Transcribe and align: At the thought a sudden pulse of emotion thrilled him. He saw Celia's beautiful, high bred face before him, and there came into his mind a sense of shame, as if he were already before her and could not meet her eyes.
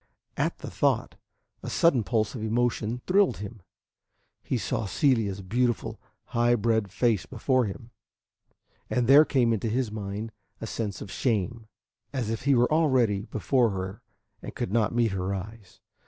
At 0.35 0.57
the 0.57 0.71
thought 0.71 1.13
a 1.61 1.69
sudden 1.69 2.03
pulse 2.03 2.33
of 2.33 2.41
emotion 2.41 3.03
thrilled 3.05 3.37
him. 3.37 3.61
He 4.41 4.57
saw 4.57 4.87
Celia's 4.87 5.43
beautiful, 5.43 5.99
high 6.25 6.55
bred 6.55 6.91
face 6.91 7.27
before 7.27 7.65
him, 7.65 7.91
and 8.89 9.05
there 9.05 9.25
came 9.25 9.53
into 9.53 9.69
his 9.69 9.91
mind 9.91 10.31
a 10.59 10.65
sense 10.65 11.01
of 11.01 11.11
shame, 11.11 11.67
as 12.13 12.31
if 12.31 12.45
he 12.45 12.55
were 12.55 12.71
already 12.71 13.25
before 13.27 13.69
her 13.69 14.01
and 14.41 14.55
could 14.55 14.73
not 14.73 14.91
meet 14.91 15.11
her 15.11 15.35
eyes. 15.35 15.81